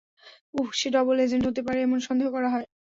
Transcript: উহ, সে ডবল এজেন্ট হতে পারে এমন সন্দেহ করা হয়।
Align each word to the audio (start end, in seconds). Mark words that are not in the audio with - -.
উহ, 0.53 0.67
সে 0.79 0.87
ডবল 0.95 1.17
এজেন্ট 1.19 1.43
হতে 1.49 1.61
পারে 1.67 1.79
এমন 1.81 1.99
সন্দেহ 2.07 2.27
করা 2.35 2.49
হয়। 2.53 2.67